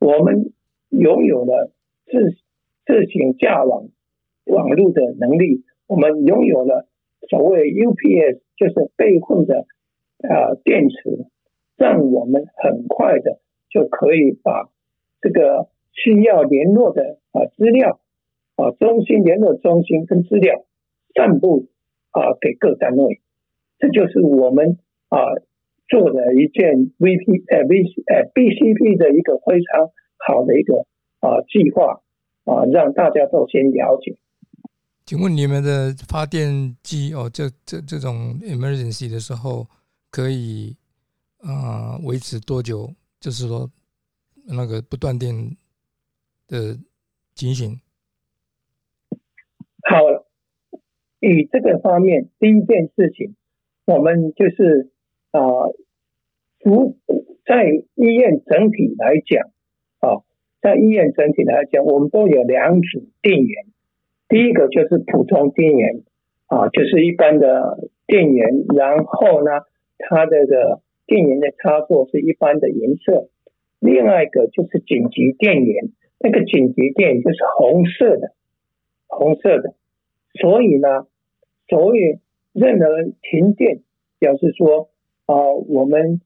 [0.00, 0.50] 我们
[0.88, 1.70] 拥有了
[2.06, 2.30] 自
[2.86, 3.88] 自行架网
[4.46, 6.88] 网络的能力，我们拥有了
[7.28, 9.66] 所谓 UPS，就是备份的
[10.28, 11.26] 啊电池。
[11.76, 14.70] 让我们很快的就可以把
[15.20, 17.98] 这个需要联络的啊资料
[18.54, 20.64] 啊中心联络中心跟资料
[21.16, 21.66] 散布
[22.12, 23.20] 啊给各单位，
[23.80, 25.18] 这就是我们啊
[25.88, 30.86] 做的一件 VP 呃 V 呃 BCP 的一个非常好的一个
[31.18, 32.03] 啊计划
[32.44, 34.16] 啊，让大家都先了解。
[35.04, 39.66] 请问你们的发电机哦，这这这种 emergency 的时候
[40.10, 40.76] 可以？
[41.46, 42.90] 啊，维持多久？
[43.20, 43.70] 就是说，
[44.46, 45.54] 那个不断电
[46.48, 46.74] 的
[47.34, 47.78] 情形。
[49.82, 49.98] 好，
[51.20, 53.36] 以这个方面，第一件事情，
[53.84, 54.90] 我们就是
[55.32, 55.42] 啊，
[56.60, 56.96] 如
[57.44, 59.50] 在医院整体来讲，
[60.00, 60.24] 啊，
[60.64, 63.66] 在医院整体来讲，我们都有两组电源。
[64.28, 66.02] 第一个就是普通电源，
[66.46, 69.50] 啊，就是一般的电源，然后呢，
[69.98, 70.80] 它这个。
[71.06, 73.28] 电源的插座是一般的颜色，
[73.78, 78.32] 另外一个就是紧急电源，那个紧急电源就是红色的，
[79.06, 79.74] 红色的。
[80.40, 81.06] 所以呢，
[81.68, 82.20] 所以
[82.54, 82.86] 任何
[83.20, 83.80] 停电，
[84.18, 84.88] 表示说
[85.26, 86.22] 啊，我们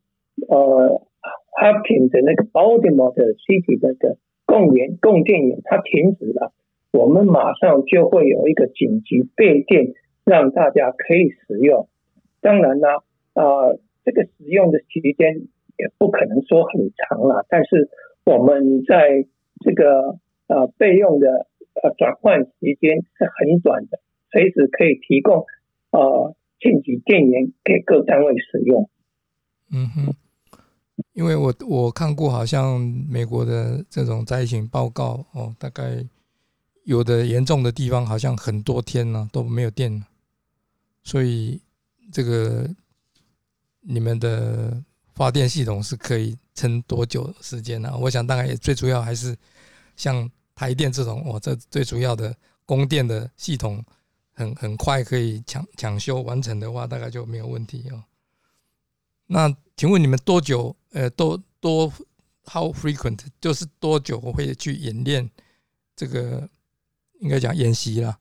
[0.48, 1.02] 呃
[1.50, 4.16] h a p k i n 的那个 Baltimore 的 City 那个
[4.48, 6.52] 供源供电源它停止了，
[6.90, 9.92] 我们马上就会有一个紧急备电，
[10.24, 11.88] 让大家可以使用。
[12.40, 12.88] 当然呢，
[13.34, 13.78] 啊。
[14.04, 15.36] 这个使用的期间
[15.76, 17.90] 也不可能说很长了，但是
[18.24, 19.26] 我们在
[19.60, 25.44] 这个呃备用的呃转换时间是很短的，随时可以提供
[25.90, 28.88] 呃紧急电源给各单位使用。
[29.70, 30.14] 嗯哼，
[31.18, 32.78] 因为我我看过，好像
[33.08, 36.06] 美国的这种灾情报告哦，大概
[36.84, 40.06] 有的严重的地方，好像很多天呢都没有电了，
[41.02, 41.60] 所以
[42.12, 42.70] 这个
[43.80, 44.80] 你们的
[45.12, 47.92] 发电系统是可以撑多久时间呢？
[47.98, 49.36] 我想，大概也最主要还是
[49.96, 52.32] 像台电这种，哦，这最主要的
[52.64, 53.84] 供电的系统，
[54.34, 58.04] 很很快可以抢抢修完成的话，大概就没有问题哦。
[59.26, 60.74] 那请问你们多久？
[60.92, 61.88] 呃，多多
[62.46, 65.30] how frequent 就是多久我会去演练
[65.94, 66.48] 这个？
[67.20, 68.18] 应该讲演习了。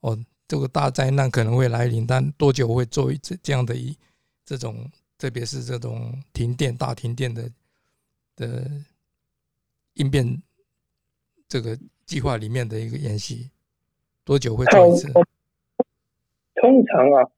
[0.00, 3.96] 哦，这个大灾难可能会来临，但多久会做一这这样的一
[4.44, 7.50] 这种，特别是这种停电、大停电的
[8.36, 8.70] 的
[9.94, 10.42] 应变
[11.48, 13.50] 这个计划里面的一个演习，
[14.24, 15.10] 多久会做一次？
[15.12, 17.30] 通常啊，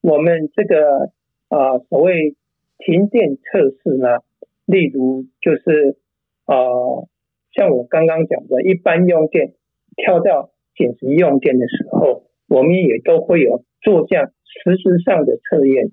[0.00, 1.12] 我们这个
[1.48, 2.34] 啊所谓。
[2.84, 4.18] 停电测试呢，
[4.66, 5.96] 例如就是
[6.46, 7.08] 呃，
[7.52, 9.54] 像我刚刚讲的，一般用电
[9.94, 15.92] 跳到紧急用电的时候，我们也都会有做这样实质上的测验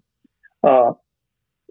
[0.62, 0.98] 啊。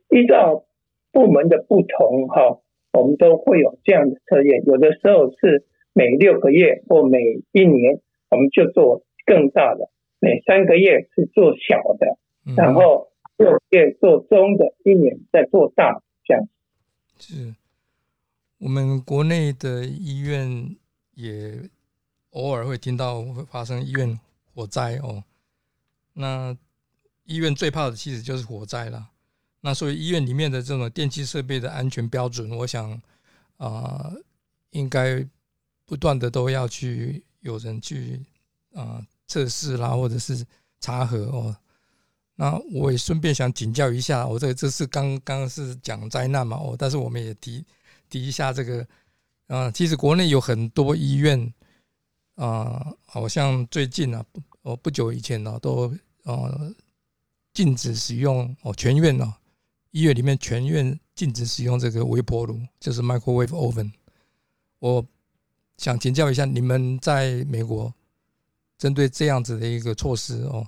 [0.08, 0.66] 依照
[1.10, 2.60] 部门的不同哈，
[2.92, 4.62] 我们都会有这样的测验。
[4.64, 7.18] 有的时候是每六个月或每
[7.52, 8.00] 一年，
[8.30, 12.16] 我们就做更大的；每三个月是做小的，
[12.56, 13.07] 然后。
[13.38, 16.48] 六月做中的，一年在做大，这样
[17.18, 17.54] 是。
[18.58, 20.76] 我们国内的医院
[21.14, 21.70] 也
[22.30, 24.18] 偶尔会听到会发生医院
[24.52, 25.22] 火灾哦。
[26.14, 26.56] 那
[27.24, 29.10] 医院最怕的其实就是火灾了。
[29.60, 33.00] 那所以医院里面的这种电气设备的安全标准，我想
[33.58, 34.12] 啊，
[34.70, 35.24] 应该
[35.86, 38.20] 不断的都要去有人去
[38.74, 40.44] 啊测试啦，或者是
[40.80, 41.56] 查核哦。
[42.40, 46.56] 那我也顺便想请教一下，我这这是刚刚是讲灾难嘛？
[46.56, 47.64] 哦，但是我们也提
[48.08, 48.86] 提一下这个，
[49.48, 51.52] 啊，其实国内有很多医院
[52.36, 54.24] 啊，好像最近啊，
[54.62, 56.72] 哦不久以前呢，都呃
[57.52, 59.34] 禁止使用哦，全院哦，
[59.90, 63.90] 医院里面全院禁止使用这个微波炉，就是 microwave oven。
[64.78, 65.04] 我
[65.76, 67.92] 想请教一下，你们在美国
[68.78, 70.64] 针对这样子的一个措施哦？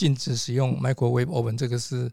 [0.00, 2.10] 禁止使用 microwave oven，这个是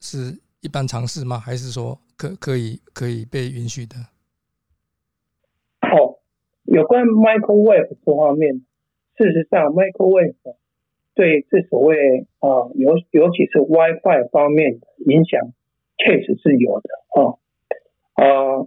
[0.00, 1.38] 是一般常识吗？
[1.38, 3.94] 还是说可可以可以被允许的？
[5.82, 6.18] 哦，
[6.64, 8.66] 有关 microwave 这方面，
[9.16, 10.34] 事实上 microwave
[11.14, 15.52] 对这所谓啊，尤尤其是 WiFi 方面的影响，
[15.98, 17.38] 确实是有的啊
[18.14, 18.66] 啊，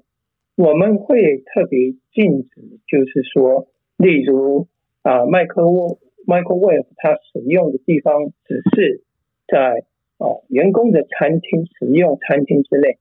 [0.55, 4.69] 我们会特别禁止，就是说，例如
[5.01, 5.99] 啊，Micro。
[6.25, 9.03] Microwave 它使用的地方只是
[9.47, 9.85] 在
[10.17, 12.97] 哦员工的餐厅使用餐厅之内，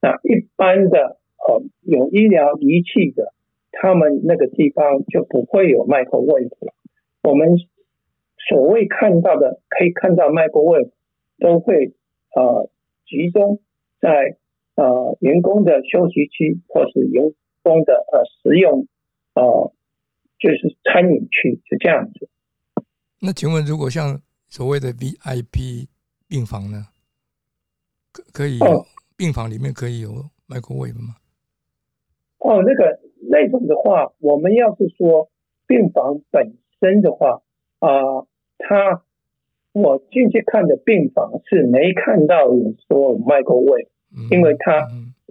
[0.00, 3.32] 那一般的呃有医疗仪器的，
[3.72, 6.74] 他们那个地方就不会有 Microwave 了。
[7.22, 7.56] 我们
[8.48, 10.90] 所谓看到的，可以看到 Microwave
[11.38, 11.94] 都会
[12.34, 12.70] 呃
[13.06, 13.60] 集中
[14.00, 14.36] 在
[14.76, 18.86] 呃员工的休息区或是员工的呃食用
[19.34, 19.72] 呃
[20.38, 22.28] 就是餐饮区，是这样子。
[23.18, 25.88] 那请问，如果像所谓的 VIP
[26.28, 26.88] 病房呢？
[28.12, 28.58] 可可以
[29.16, 30.10] 病房里面可以有
[30.48, 31.16] microwave 吗？
[32.38, 33.00] 哦，那个
[33.30, 35.30] 那种的话，我们要是说
[35.66, 37.42] 病房本身的话
[37.78, 38.26] 啊，
[38.58, 39.02] 他
[39.72, 43.88] 我进去看的病房是没看到有说 microwave，
[44.30, 44.86] 因为他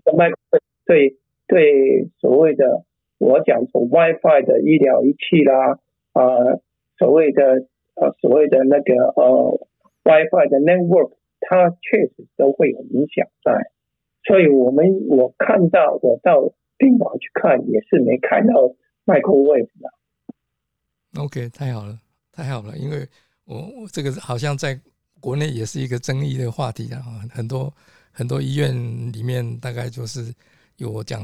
[0.05, 1.17] microwave 对
[1.47, 2.83] 对所谓的
[3.19, 5.79] 我讲说 WiFi 的医疗仪器啦
[6.13, 6.23] 啊，
[6.97, 7.67] 所谓的。
[7.95, 9.67] 呃，所谓的那个呃
[10.03, 13.71] ，WiFi 的 network，它确实都会有影响在，
[14.23, 18.53] 所以我们我看到我到病房去看也是没看到
[19.05, 21.21] microwave 的。
[21.21, 21.97] OK，太好了，
[22.33, 23.07] 太好了，因为
[23.45, 24.77] 我我这个好像在
[25.21, 27.73] 国内也是一个争议的话题啊，很多
[28.11, 28.73] 很多医院
[29.13, 30.35] 里面大概就是
[30.75, 31.23] 有讲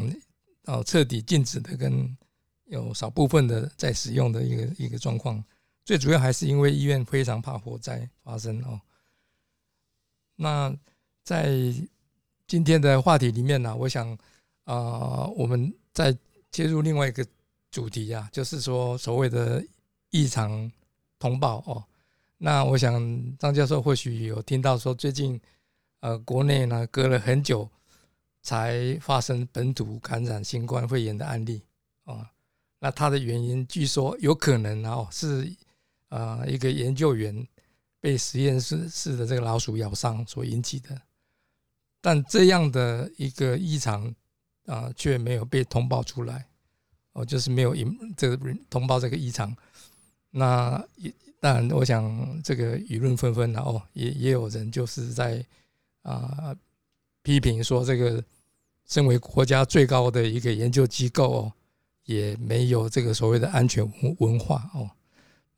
[0.67, 1.91] 哦彻底禁止的，跟
[2.67, 5.43] 有少部分的在使用的一个一个状况。
[5.83, 8.79] 最主要还是因为医院非常怕火灾发生哦。
[10.35, 10.75] 那
[11.23, 11.51] 在
[12.47, 14.17] 今天的话题里面呢，我想
[14.63, 16.17] 啊，我们再
[16.51, 17.25] 切入另外一个
[17.69, 19.63] 主题啊，就是说所谓的
[20.09, 20.71] 异常
[21.19, 21.83] 通报哦。
[22.37, 22.93] 那我想
[23.37, 25.39] 张教授或许有听到说，最近
[25.99, 27.69] 呃，国内呢隔了很久
[28.41, 31.61] 才发生本土感染新冠肺炎的案例
[32.05, 32.25] 哦，
[32.79, 35.51] 那它的原因据说有可能哦是
[36.11, 37.47] 啊一个研究员
[37.99, 41.01] 被实验室室的这个老鼠咬伤所引起的，
[41.99, 44.13] 但这样的一个异常
[44.67, 46.45] 啊却没有被通报出来，
[47.13, 48.37] 哦，就是没有引这个
[48.69, 49.51] 通报这个异常，
[50.29, 55.43] 那也当然我想这个舆论纷纷了哦也也有人就是在
[56.03, 56.55] 啊
[57.23, 58.23] 批评说这个。
[58.83, 61.53] 身为国家最高的一个研究机构哦，
[62.03, 64.89] 也没有这个所谓的安全文化哦。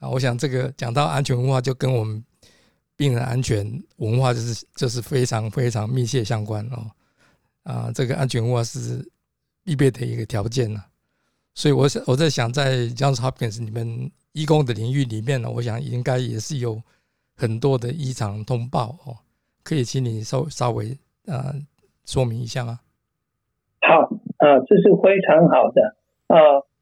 [0.03, 2.21] 啊，我想这个讲到安全文化，就跟我们
[2.97, 3.65] 病人安全
[3.97, 6.91] 文化就是就是非常非常密切相关哦。
[7.63, 9.09] 啊，这个安全文化是
[9.63, 10.83] 必备的一个条件呢。
[11.55, 16.81] 所以，我想我在想，在 Johns Hopkins 你们医工的领域里面呢，我想应该也是有
[17.37, 19.15] 很多的异常通报哦。
[19.63, 21.53] 可以请你稍稍微呃
[22.03, 22.81] 说明一下吗？
[23.79, 24.01] 好，
[24.37, 25.95] 啊，这是非常好的
[26.27, 26.35] 啊。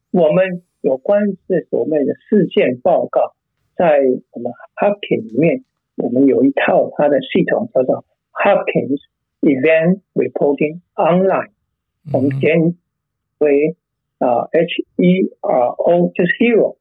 [0.09, 3.33] 我们有关这所谓的事件报告，
[3.75, 3.99] 在
[4.31, 5.63] 我们 Hopkins 里面，
[5.95, 8.99] 我们有一套它的系统叫做 Hopkins
[9.41, 11.51] Event Reporting Online，
[12.11, 12.75] 我们简
[13.39, 13.75] 为
[14.17, 16.77] 啊 H E R O，就是 Hero，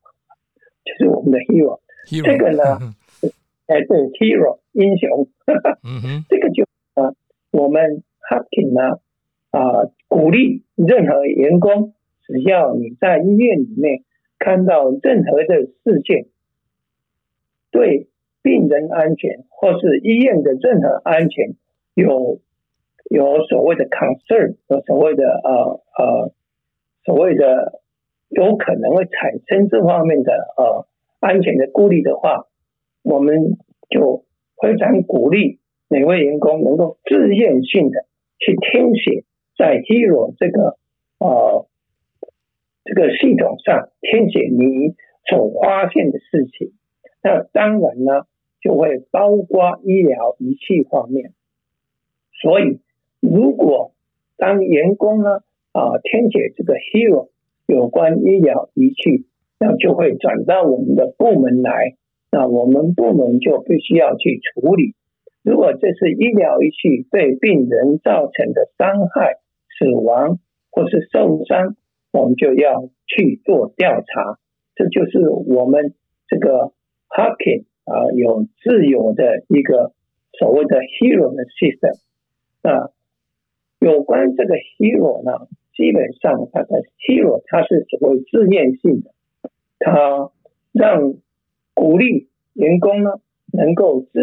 [0.84, 1.80] 就是我们的 Hero。
[2.06, 2.94] 这个呢，
[3.66, 5.28] 哎，对，Hero 英雄。
[6.28, 7.14] 这个就啊，
[7.50, 9.00] 我们 Hopkins 呢。
[9.50, 11.92] 啊，鼓励任何员工，
[12.30, 14.04] 只要你在医院里面
[14.38, 16.26] 看到任何的事件，
[17.72, 18.06] 对
[18.40, 21.54] 病人安全或是医院的任何安全
[21.94, 22.40] 有
[23.10, 26.32] 有所谓的 concern，有所谓的呃呃
[27.04, 27.80] 所谓的
[28.28, 30.86] 有可能会产生这方面的呃
[31.18, 32.46] 安全的顾虑的话，
[33.02, 34.24] 我们就
[34.62, 38.06] 非常鼓励每位员工能够自愿性的
[38.38, 39.24] 去填写。
[39.58, 40.78] 在 Hero 这个
[41.18, 41.66] 呃
[42.84, 44.94] 这个系统上填写你
[45.28, 46.72] 所发现的事情，
[47.22, 48.26] 那当然呢
[48.60, 51.32] 就会包括医疗仪器方面。
[52.40, 52.80] 所以
[53.20, 53.92] 如果
[54.36, 55.40] 当员工呢
[55.72, 57.28] 啊填写这个 Hero
[57.66, 59.26] 有关医疗仪器，
[59.58, 61.96] 那就会转到我们的部门来，
[62.32, 64.94] 那我们部门就必须要去处理。
[65.42, 69.34] 如果这是医疗仪器对病人造成的伤害，
[69.78, 70.38] 死亡
[70.70, 71.76] 或是受伤，
[72.12, 74.38] 我们就要去做调查。
[74.74, 75.94] 这就是我们
[76.26, 76.72] 这个
[77.08, 79.92] Hacking 啊，有自有的一个
[80.38, 81.98] 所谓的 Hero 的 system
[82.62, 82.90] 啊。
[83.78, 89.10] 有关这个 Hero 呢，基本上它的 Hero 它是所谓自愿性的，
[89.78, 90.30] 它
[90.72, 91.14] 让
[91.72, 93.20] 鼓励员工呢
[93.52, 94.20] 能够自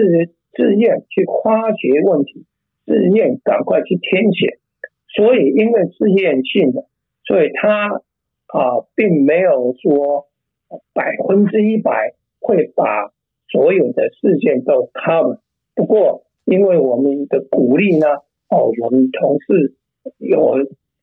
[0.54, 2.46] 自愿去发掘问题，
[2.86, 4.60] 自愿赶快去填写。
[5.16, 6.86] 所以，因为自愿性的，
[7.28, 7.90] 所以他
[8.48, 10.28] 啊，并没有说
[10.94, 13.12] 百分之一百会把
[13.50, 15.40] 所有的事件都 cover。
[15.76, 18.08] 不过，因为我们的鼓励呢，
[18.50, 19.76] 哦，我们同事
[20.18, 20.60] 有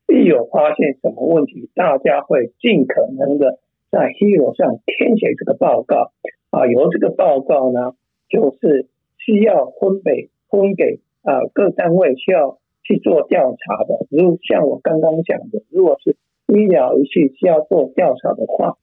[0.07, 3.59] 一有发现什么问题，大家会尽可能的
[3.91, 6.11] 在 Hero 上填写这个报告
[6.49, 6.65] 啊。
[6.65, 7.93] 由这个报告呢，
[8.29, 8.87] 就是
[9.19, 12.57] 需要分给分给啊各单位需要。
[12.85, 16.15] 去做调查的，如像我刚刚讲的，如果是
[16.47, 18.77] 医疗仪器需要做调查的话，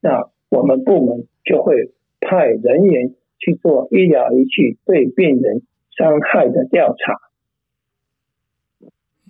[0.00, 5.62] 那我们部门就会派人员去做医疗仪器对病人
[5.96, 7.14] 伤害的调查。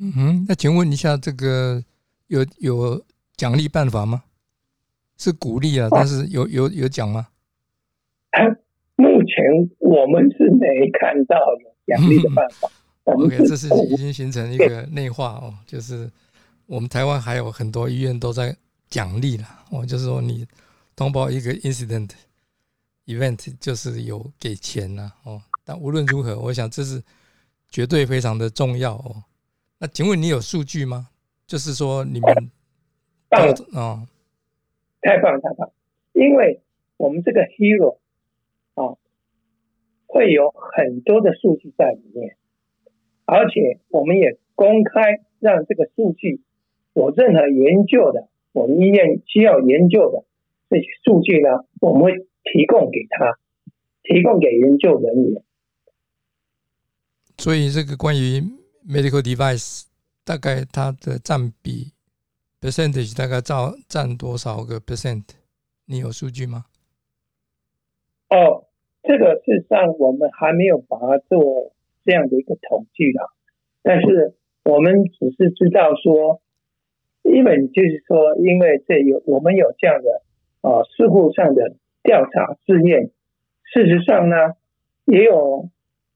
[0.01, 1.83] 嗯哼，那请问一下，这个
[2.27, 3.03] 有有
[3.37, 4.25] 奖励办法吗？
[5.17, 7.29] 是鼓励啊，但是有有有奖吗？
[8.97, 12.69] 目前我们是没看到有奖励的办法。
[13.17, 16.11] OK，这是已经形成一个内化哦，就是
[16.67, 18.55] 我们台湾还有很多医院都在
[18.89, 20.47] 奖励了哦，就是说你
[20.95, 22.11] 通报一个 incident
[23.07, 25.41] event，就是有给钱了哦。
[25.65, 27.03] 但无论如何，我想这是
[27.71, 29.25] 绝对非常的重要哦。
[29.79, 31.09] 那请问你有数据吗？
[31.47, 32.51] 就是说你们
[33.73, 34.07] 哦，
[35.01, 35.73] 太棒了太棒了，
[36.13, 36.61] 因为
[36.99, 37.99] 我们这个 hero
[38.75, 38.99] 啊，
[40.07, 42.37] 会有很多的数据在里面。
[43.31, 46.41] 而且我们也公开让这个数据
[46.95, 50.25] 有任何研究的，我们医院需要研究的
[50.71, 52.13] 这些数据呢，我们会
[52.43, 53.39] 提供给他，
[54.03, 55.43] 提供给研究人员。
[57.37, 58.41] 所以这个关于
[58.89, 59.85] medical device
[60.25, 61.93] 大概它的占比
[62.63, 65.25] percentage 大概占占多少个 percent？
[65.85, 66.65] 你有数据吗？
[68.31, 68.65] 哦，
[69.03, 71.75] 这个事实上我们还没有把它做。
[72.09, 73.29] 这样的一个统计了，
[73.83, 74.35] 但是
[74.65, 76.41] 我们只是知道说，
[77.23, 80.23] 一本就是说，因为这有我们有这样的
[80.63, 83.11] 啊，事故上的调查试验，
[83.65, 84.37] 事实上呢，
[85.05, 85.69] 也有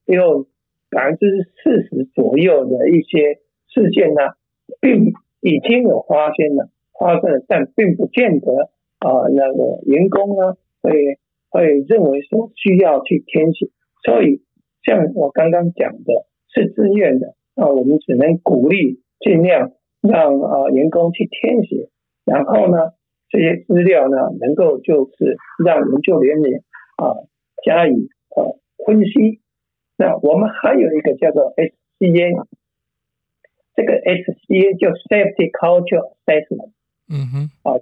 [0.07, 0.47] 也有
[0.88, 4.32] 百分之四十左右的一些事件呢，
[4.80, 5.12] 并
[5.43, 11.18] 已经有发现了，发生了，但并不见得啊，那个员工呢会
[11.51, 13.68] 会认为说需要去填写，
[14.07, 14.40] 所以
[14.83, 19.72] 像我刚刚讲的是自愿的，那我们只能鼓励尽量。
[20.03, 21.89] 让啊员工去填写，
[22.24, 22.91] 然后呢，
[23.28, 26.64] 这些资料呢能够就是让研究人员
[26.97, 27.22] 啊
[27.64, 28.51] 加以啊
[28.85, 29.41] 分析。
[29.97, 32.47] 那我们还有一个叫做 SCA，
[33.76, 36.72] 这个 SCA 叫 Safety Culture Assessment。
[37.09, 37.51] 嗯哼。
[37.62, 37.78] 啊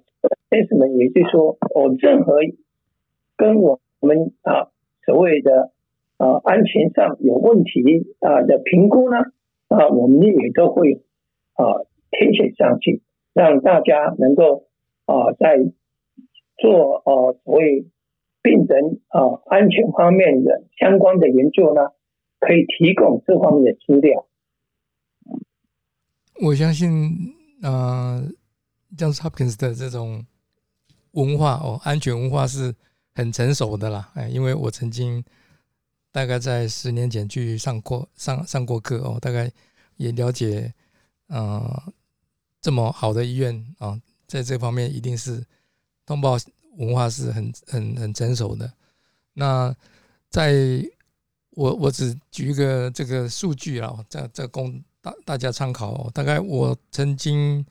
[0.51, 2.35] ，assessment 也就是说，我任何
[3.39, 4.69] 跟我们啊
[5.07, 5.73] 所谓的
[6.21, 7.81] 啊安全上有问题
[8.21, 9.17] 啊的评估呢
[9.69, 11.03] 啊，我们也都会
[11.55, 11.89] 啊。
[12.13, 13.03] 填写上去，
[13.33, 14.67] 让大家能够
[15.07, 15.59] 啊，在
[16.59, 17.87] 做呃所谓
[18.43, 21.93] 病人啊安全方面的相关的研究呢，
[22.41, 24.27] 可以提供这方面的资料。
[26.45, 26.91] 我相信
[27.63, 28.21] 啊
[28.99, 30.27] ，Johns Hopkins 的这种
[31.13, 32.75] 文化哦，安全文化是
[33.15, 34.11] 很成熟的啦。
[34.17, 35.25] 哎，因为我曾经
[36.13, 39.51] 大概在十年前去上过上上过课哦，大概
[39.97, 40.73] 也了解
[41.29, 41.93] 啊。
[42.63, 45.43] 这么好的医院啊，在这方面一定是
[46.05, 46.37] 通报
[46.77, 48.71] 文化是很很很成熟的。
[49.33, 49.75] 那
[50.29, 50.53] 在
[51.53, 56.11] 我我只举一个这个数据啊，这这供大大家参考。
[56.13, 57.65] 大概我曾经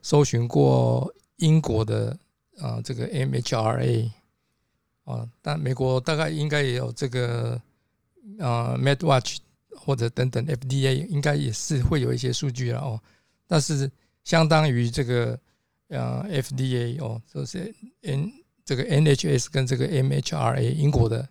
[0.00, 2.16] 搜寻过英国的
[2.58, 4.08] 啊这个 MHRA
[5.02, 7.60] 啊，但美国大概应该也有这个
[8.40, 9.38] 啊 MedWatch
[9.70, 13.00] 或者等等 FDA 应该也是会有一些数据了哦，
[13.46, 13.90] 但是。
[14.26, 15.38] 相当于这个
[15.86, 17.72] 呃 FDA 哦，就是
[18.02, 18.28] N
[18.64, 21.28] 这个 NHS 跟这个 MHRA 英国的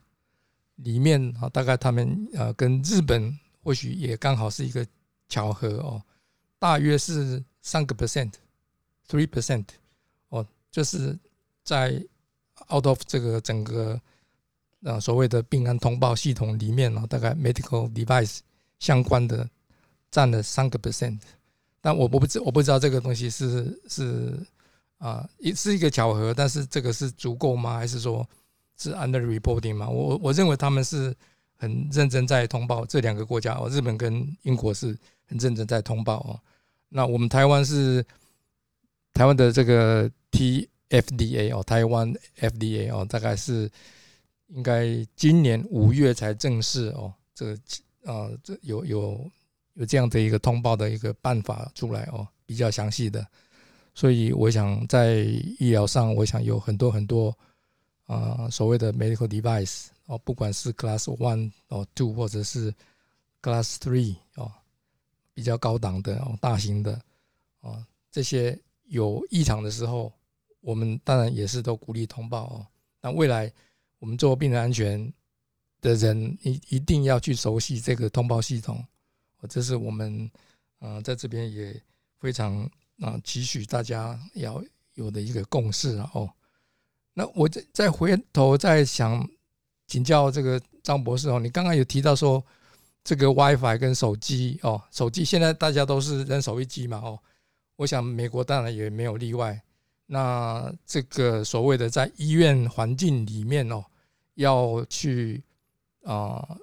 [0.78, 4.88] 里面啊，大概他们呃跟日本或许也刚好是一个
[5.28, 6.02] 巧合哦，
[6.58, 9.66] 大约是三个 percent，three percent
[10.30, 11.20] 哦，就是
[11.62, 12.02] 在
[12.74, 14.00] out of 这个整个
[14.86, 18.40] 呃所谓的病案通报系统里面呢，大概 medical device
[18.78, 19.50] 相关的
[20.12, 21.20] 占了三个 percent。
[21.82, 24.40] 但我我不知我不知道这个东西是是
[24.98, 27.78] 啊，也是一个巧合，但是这个是足够吗？
[27.78, 28.28] 还是说
[28.78, 29.90] 是 under reporting 吗？
[29.90, 31.16] 我我认为他们是
[31.58, 36.40] 很认真在通报这两个国家哦，日本跟英国是很认真在通报哦。
[36.90, 38.06] 那我们台湾是
[39.14, 43.70] 台湾的这个 TFDA 哦，台湾 FDA 哦，大概是
[44.48, 47.54] 应该今年五月才正式哦，这个
[48.06, 49.32] 啊这有有。
[49.78, 53.28] 有这样的一个通报的一个办法出来哦，比较详细的，
[53.94, 55.16] 所以我想在
[55.60, 57.38] 医疗上，我想有很多很多
[58.06, 62.74] 啊所谓的 medical device 哦，不管是 class one 哦 two 或者是
[63.42, 64.50] class three 哦，
[65.34, 66.98] 比较高档的哦大型的
[67.60, 70.10] 哦，这些有异常的时候，
[70.62, 72.66] 我们当然也是都鼓励通报哦。
[73.02, 73.52] 那未来
[74.06, 75.12] 我们做病人安全
[75.82, 78.86] 的人一一定要去熟悉这个通报系统。
[79.50, 80.30] 这是我们
[80.78, 81.82] 啊，在这边也
[82.20, 85.98] 非常啊，期许大家要有的一个共识。
[86.14, 86.30] 哦，
[87.16, 89.28] 那我再再回头再想
[89.88, 92.44] 请教这个张博士哦，你刚刚有提到说
[93.04, 97.20] 这个 WiFi 跟手机哦，手机现在大家都是人手一机嘛哦，
[97.76, 99.60] 我想美国当然也没有例外。
[100.06, 103.84] 那这个所谓的在医院环境里面哦，
[104.36, 105.44] 要去
[106.04, 106.58] 啊。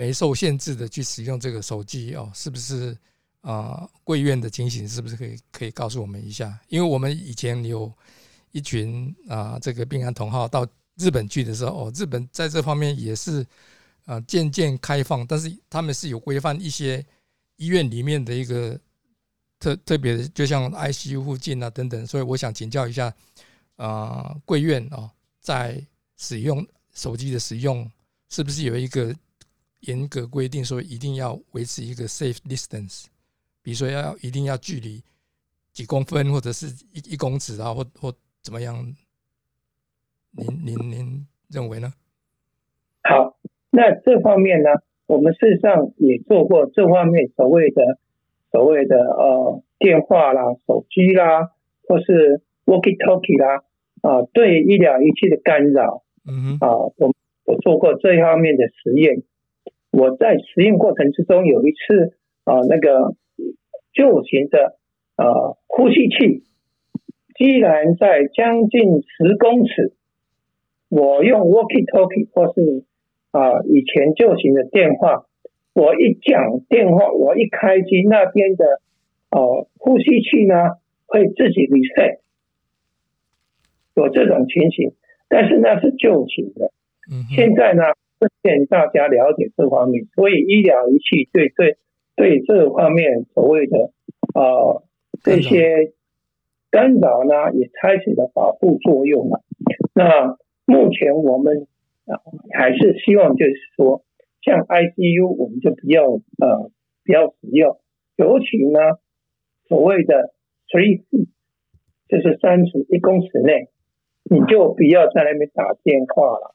[0.00, 2.96] 没受限制的去使用这个手机哦，是不是
[3.40, 3.84] 啊？
[4.04, 6.56] 贵院的情形是不是可以可以告诉我们一下？
[6.68, 7.92] 因为我们以前有
[8.52, 13.44] 一群啊，这个病安同号到日本去的时候哦，日本在这方面也是
[14.04, 17.04] 啊渐渐开放，但是他们是有规范一些
[17.56, 18.78] 医院里面的一个
[19.58, 23.12] 特特别的，就像 ICU 附近啊等等，所以我想请教一下
[23.74, 25.84] 啊，贵院哦，在
[26.16, 26.64] 使用
[26.98, 27.88] 手机的使用
[28.28, 29.14] 是不是有一个？
[29.82, 33.04] 严格规定说一定要维持一个 safe distance，
[33.62, 35.00] 比如说要一定要距离
[35.72, 38.74] 几公分或者是一一公尺啊，或或怎么样？
[40.32, 41.92] 您您您认为呢？
[43.04, 43.38] 好，
[43.70, 44.70] 那这方面呢，
[45.06, 48.00] 我们事实上也做过这方面所谓的
[48.50, 51.52] 所谓的呃电话啦、手机啦，
[51.86, 53.62] 或是 walkie talkie 啦
[54.02, 57.14] 啊，对医疗仪器的干扰，嗯啊，我
[57.44, 59.22] 我做过这方面的实验。
[59.90, 62.14] 我在实验过程之中有一次
[62.44, 63.16] 啊，那个
[63.94, 64.76] 旧型的
[65.16, 66.44] 啊呼吸器，
[67.34, 69.94] 既然在将近十公尺，
[70.90, 72.84] 我用 walkie-talkie 或是
[73.30, 75.24] 啊以前旧型的电话，
[75.72, 78.82] 我一讲电话，我一开机，那边的
[79.30, 80.54] 哦呼吸器呢
[81.06, 82.18] 会自己 reset，
[83.94, 84.92] 有这种情形，
[85.28, 86.72] 但是那是旧型的。
[87.10, 87.82] 嗯，现在呢，
[88.18, 91.76] 顺便大家了解这方面，所以医疗仪器对对
[92.16, 93.92] 对这方面所谓的
[94.34, 94.82] 呃
[95.22, 95.92] 这些
[96.70, 99.42] 干扰呢，也开始了保护作用了。
[99.94, 101.66] 那目前我们
[102.06, 102.20] 啊
[102.52, 104.04] 还是希望就是说，
[104.42, 106.70] 像 ICU 我们就不要呃
[107.04, 107.78] 不要使用，
[108.16, 108.80] 尤其呢
[109.66, 110.34] 所谓的
[110.68, 111.04] three
[112.08, 113.68] 就是三十一公尺内，
[114.30, 116.54] 你就不要在那边打电话了。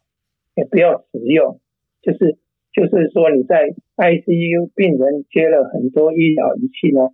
[0.55, 1.59] 也不要使用，
[2.03, 2.38] 就是
[2.71, 7.09] 就是说你在 ICU 病人接了很多医疗仪器呢，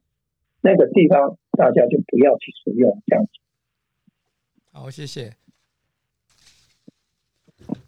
[0.59, 3.31] 那个地方大家就不要去使用这样子。
[4.73, 5.31] 好，谢谢。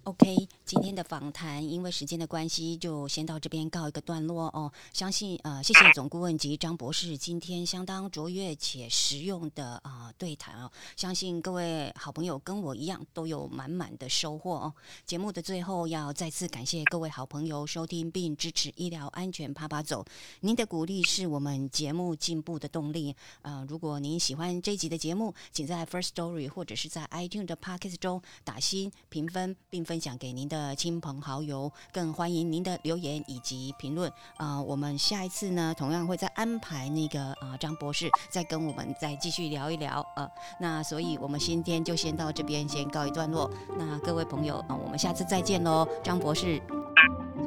[0.05, 0.35] OK，
[0.65, 4.71] 今天的访谈因为时间的关系，就先到这边告一个段落哦。
[4.91, 10.71] 相信呃，谢谢总顾问及张博士今天相当卓越且实用的啊、对谈哦。
[10.97, 14.73] 相信各位好朋友跟我一样都有满满的收获哦。
[15.05, 20.03] 节目的最后要再次感谢各位好朋友收听并支持医疗安全啪啪走，
[20.39, 23.15] 您的鼓励是我们节目进步的动力。
[23.43, 31.69] 呃，如果您喜欢这一集的节目，请在 First Story 或者是在 iTunes 的 Podcast 中打新评分，并分享给您的亲朋好友。
[31.91, 34.09] 更欢迎您的留言以及评论。
[34.37, 40.01] 啊、我们下一次呢，同样会再安排那个啊、张博士再跟我们再继续聊一聊。
[40.15, 40.25] 呃，
[40.61, 43.51] 那所以我们今天就先到这边先告一段落。
[43.77, 46.61] 那各位朋友啊、我们下次再见喽，张博士，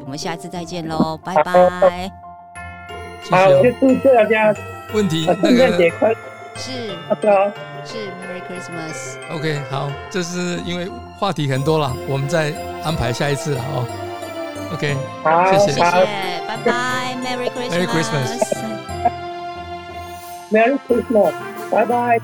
[0.04, 2.12] 我们下次再见喽，拜拜。
[3.22, 4.00] 谢好，就谢哦。
[4.02, 4.54] 祝大家
[4.92, 5.78] 问题呃那个
[6.56, 7.52] 是大家
[7.84, 9.18] 是，Merry Christmas。
[9.34, 10.88] OK，好，这是因为
[11.24, 12.52] 话题很多了，我们再
[12.84, 13.86] 安排下一次了哦。
[14.74, 15.80] OK，好，谢谢谢谢，
[16.46, 17.72] 拜拜，Merry Christmas。
[17.72, 17.86] Merry
[20.52, 21.32] Christmas，Merry Christmas，
[21.70, 22.20] 拜拜。